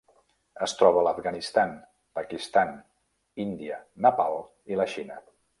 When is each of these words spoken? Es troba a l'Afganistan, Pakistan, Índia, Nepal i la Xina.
Es 0.67 0.71
troba 0.79 1.01
a 1.01 1.03
l'Afganistan, 1.07 1.75
Pakistan, 2.21 2.73
Índia, 3.47 3.81
Nepal 4.07 4.43
i 4.75 4.81
la 4.85 4.93
Xina. 4.97 5.25